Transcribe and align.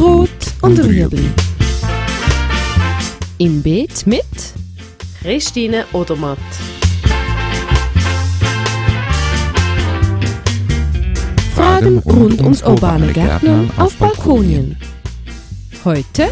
Rot 0.00 0.30
und 0.62 0.78
Rüebli. 0.78 1.28
Im 3.36 3.62
Beet 3.62 4.06
mit 4.06 4.24
Christine 5.20 5.84
Odermatt. 5.92 6.38
Fragen 11.54 11.98
rund 11.98 12.40
ums 12.40 12.62
urbane 12.62 13.12
Gärtnern 13.12 13.70
auf 13.76 13.94
Balkonien. 13.96 14.78
Heute 15.84 16.30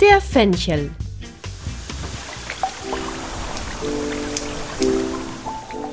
Der 0.00 0.20
Fenchel. 0.20 0.90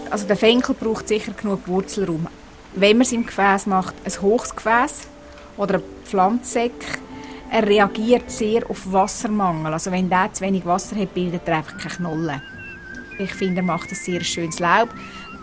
Also 0.10 0.26
der 0.26 0.38
Fenkel 0.38 0.74
braucht 0.74 1.08
sicher 1.08 1.34
genug 1.34 1.68
Wurzelraum. 1.68 2.28
Wenn 2.74 2.98
man 2.98 3.06
es 3.06 3.12
im 3.12 3.28
Gefäß 3.28 3.68
macht, 3.68 3.94
ein 4.04 4.22
hohes 4.24 4.56
Gefäß 4.56 5.13
oder 5.58 5.76
ein 5.76 5.84
Pflanzsäck, 6.06 6.74
er 7.52 7.68
reagiert 7.68 8.32
sehr 8.32 8.68
auf 8.70 8.92
Wassermangel. 8.92 9.74
Also 9.74 9.92
wenn 9.92 10.10
der 10.10 10.34
zu 10.34 10.44
wenig 10.44 10.66
Wasser 10.66 10.96
hat, 10.96 11.14
bildet 11.14 11.48
er 11.48 11.58
einfach 11.58 11.78
keine 11.78 11.96
Knolle. 11.96 12.42
Ich 13.20 13.34
finde, 13.34 13.62
er 13.62 13.64
macht 13.64 13.90
ein 13.90 13.96
sehr 13.96 14.24
schönes 14.24 14.60
Laub, 14.60 14.90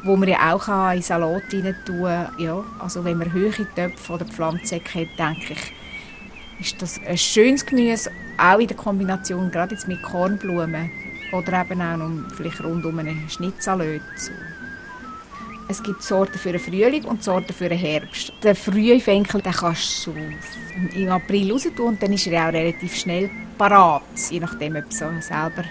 wo 0.02 0.16
man 0.16 0.28
ja 0.28 0.52
auch 0.52 0.92
in 0.92 1.02
Salat 1.02 1.42
rein 1.52 1.76
tun 1.86 2.02
kann. 2.02 2.28
Ja, 2.38 2.64
also 2.80 3.04
wenn 3.04 3.18
man 3.18 3.32
hohe 3.32 3.52
Töpfe 3.76 4.12
oder 4.12 4.24
Pflanzsäcke 4.24 5.02
hat, 5.02 5.18
denke 5.18 5.52
ich, 5.52 5.72
ist 6.60 6.82
das 6.82 7.00
ein 7.06 7.16
schönes 7.16 7.64
Gemüse, 7.64 8.10
auch 8.36 8.58
in 8.58 8.66
der 8.66 8.76
Kombination 8.76 9.50
gerade 9.50 9.74
jetzt 9.74 9.86
mit 9.86 10.02
Kornblumen 10.02 10.90
oder 11.32 11.60
eben 11.60 11.80
auch 11.80 11.96
noch 11.96 12.34
vielleicht 12.34 12.62
rund 12.62 12.84
um 12.84 12.98
einen 12.98 13.28
Schnittsalat. 13.28 14.00
So. 14.16 14.32
Es 15.70 15.80
gibt 15.84 16.02
Sorten 16.02 16.36
für 16.36 16.50
den 16.50 16.60
Frühling 16.60 17.04
und 17.04 17.22
Sorten 17.22 17.52
für 17.52 17.68
den 17.68 17.78
Herbst. 17.78 18.32
Den 18.42 18.56
frühen 18.56 19.00
Fenkel 19.00 19.40
den 19.40 19.52
kannst 19.52 20.04
du 20.04 20.12
im 20.96 21.08
April 21.08 21.52
raus 21.52 21.62
tun 21.76 21.86
und 21.86 22.02
dann 22.02 22.12
ist 22.12 22.26
er 22.26 22.48
auch 22.48 22.52
relativ 22.52 22.96
schnell 22.96 23.30
parat, 23.56 24.02
je 24.28 24.40
nachdem, 24.40 24.74
ob 24.74 24.90
du 24.90 24.96
selber 24.96 25.62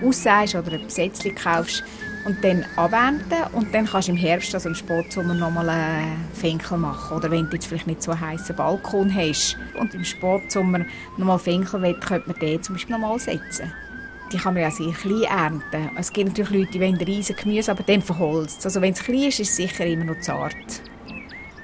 aussagst 0.00 0.54
oder 0.54 0.74
ein 0.74 0.88
Sätzchen 0.88 1.34
kaufst 1.34 1.82
und 2.24 2.36
dann 2.44 2.64
abwenden 2.76 3.52
und 3.52 3.74
dann 3.74 3.86
kannst 3.86 4.06
du 4.06 4.12
im 4.12 4.18
Herbst, 4.18 4.54
also 4.54 4.68
im 4.68 4.76
Sportsommer, 4.76 5.34
nochmal 5.34 5.68
einen 5.70 6.24
Fenkel 6.34 6.78
machen. 6.78 7.16
Oder 7.16 7.28
wenn 7.28 7.50
du 7.50 7.56
jetzt 7.56 7.66
vielleicht 7.66 7.88
nicht 7.88 8.04
so 8.04 8.12
einen 8.12 8.20
heissen 8.20 8.54
Balkon 8.54 9.12
hast 9.12 9.56
und 9.76 9.92
im 9.92 10.04
Sportsommer 10.04 10.86
nochmal 11.16 11.40
Fenkel 11.40 11.82
will, 11.82 11.94
könnte 11.94 12.28
man 12.28 12.38
den 12.38 12.62
zum 12.62 12.76
Beispiel 12.76 12.96
nochmal 12.96 13.18
setzen. 13.18 13.72
Die 14.32 14.36
kann 14.36 14.54
man 14.54 14.62
ja 14.62 14.70
sehr 14.70 14.92
klein 14.92 15.22
ernten. 15.22 15.90
Es 15.96 16.12
gibt 16.12 16.28
natürlich 16.28 16.50
Leute, 16.50 16.72
die 16.72 16.80
wollen 16.80 16.96
riesen 16.96 17.34
Gemüse, 17.34 17.70
aber 17.70 17.82
dann 17.82 18.02
verholzt 18.02 18.64
Also 18.64 18.80
wenn 18.82 18.92
es 18.92 19.02
klein 19.02 19.24
ist, 19.24 19.40
ist 19.40 19.50
es 19.50 19.56
sicher 19.56 19.86
immer 19.86 20.04
noch 20.04 20.20
zart. 20.20 20.54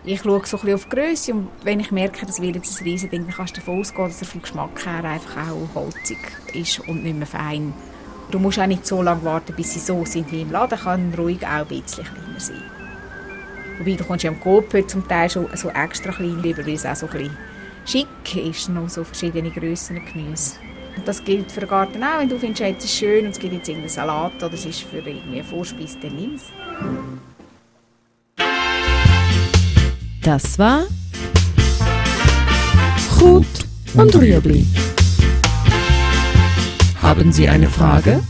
Ich 0.07 0.21
schaue 0.21 0.45
so 0.45 0.59
ein 0.59 0.61
bisschen 0.61 0.75
auf 0.75 0.85
die 0.85 0.97
Grösse 0.97 1.33
und 1.33 1.49
wenn 1.63 1.81
ich 1.81 1.91
merke, 1.91 2.27
das 2.27 2.41
wird 2.41 2.57
jetzt 2.57 2.81
ein 2.81 2.85
riesen 2.85 3.11
Ding, 3.11 3.25
dann 3.27 3.35
kannst 3.35 3.57
du 3.57 3.61
davon 3.61 3.81
ausgehen, 3.81 4.09
dass 4.09 4.21
er 4.21 4.27
vom 4.27 4.43
Geschmack 4.43 4.85
her 4.85 5.05
einfach 5.05 5.49
auch 5.49 5.75
holzig 5.75 6.19
ist 6.53 6.81
und 6.81 7.05
nicht 7.05 7.17
mehr 7.17 7.27
fein. 7.27 7.73
Du 8.31 8.39
musst 8.39 8.59
auch 8.59 8.67
nicht 8.67 8.87
so 8.87 9.03
lange 9.03 9.25
warten, 9.25 9.55
bis 9.55 9.75
sie 9.75 9.81
so 9.81 10.05
sind 10.05 10.31
wie 10.33 10.43
im 10.43 10.51
Laden, 10.51 10.79
kann 10.79 11.15
ruhig 11.15 11.47
auch 11.47 11.49
ein 11.49 11.67
bisschen 11.69 12.05
kleiner 12.05 12.41
sein. 12.41 12.63
Wobei, 13.79 13.95
du 13.95 14.05
kommst 14.05 14.25
ja 14.25 14.31
am 14.31 14.41
Coop 14.41 14.75
zum 14.89 15.07
Teil 15.09 15.29
schon 15.29 15.49
so 15.55 15.69
extra 15.71 16.13
klein 16.13 16.43
weil 16.43 16.69
es 16.69 16.87
auch 16.87 16.97
so 16.97 17.07
ein 17.07 17.13
bisschen 17.13 17.37
schick 17.87 18.37
ist, 18.37 18.69
noch 18.69 18.89
so 18.89 19.05
verschiedene 19.05 19.51
Grössen 19.51 20.01
Gemüse. 20.05 20.57
Und 20.97 21.09
das 21.09 21.25
gilt 21.25 21.51
für 21.51 21.61
den 21.61 21.69
Garten 21.69 22.03
auch. 22.03 22.21
Wenn 22.21 22.29
du 22.29 22.39
findest, 22.39 22.63
hey, 22.63 22.75
es 22.79 22.85
ist 22.85 22.97
schön 22.97 23.27
und 23.27 23.33
es 23.33 23.39
gibt 23.39 23.53
jetzt 23.53 23.69
irgendeinen 23.69 23.91
Salat 23.91 24.43
oder 24.43 24.55
es 24.55 24.65
ist 24.65 24.81
für 24.83 24.99
irgendwie 24.99 25.39
eine 25.39 25.45
Vorspeise, 25.45 25.99
dann 26.01 26.17
nimm 26.17 26.35
es. 26.35 26.45
Das 30.23 30.59
war 30.59 30.87
Rot 33.21 33.45
und 33.95 34.17
Rüebli. 34.17 34.65
Haben 37.01 37.33
Sie 37.33 37.49
eine 37.49 37.69
Frage? 37.69 38.21